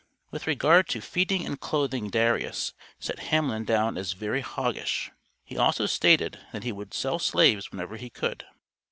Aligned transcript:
With 0.31 0.47
regard 0.47 0.87
to 0.87 0.99
"feeding 0.99 1.45
and 1.45 1.59
clothing" 1.59 2.09
Darius 2.09 2.73
set 2.99 3.19
Hamlin 3.29 3.65
down 3.65 3.99
as 3.99 4.13
"very 4.13 4.41
hoggish;" 4.41 5.11
he 5.43 5.59
also 5.59 5.85
stated 5.85 6.39
that 6.53 6.63
he 6.63 6.71
would 6.71 6.95
sell 6.95 7.19
slaves 7.19 7.71
whenever 7.71 7.97
he 7.97 8.09
could. 8.09 8.47